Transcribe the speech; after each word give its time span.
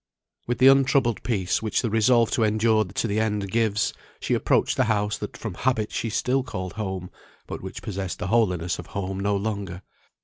With 0.47 0.57
the 0.57 0.65
untroubled 0.65 1.21
peace 1.21 1.61
which 1.61 1.83
the 1.83 1.89
resolve 1.91 2.31
to 2.31 2.43
endure 2.43 2.85
to 2.85 3.07
the 3.07 3.19
end 3.19 3.51
gives, 3.51 3.93
she 4.19 4.33
approached 4.33 4.75
the 4.75 4.85
house 4.85 5.15
that 5.19 5.37
from 5.37 5.53
habit 5.53 5.91
she 5.91 6.09
still 6.09 6.41
called 6.41 6.73
home, 6.73 7.11
but 7.45 7.61
which 7.61 7.83
possessed 7.83 8.17
the 8.17 8.25
holiness 8.33 8.79
of 8.79 8.87
home 8.87 9.19
no 9.19 9.35
longer. 9.37 9.83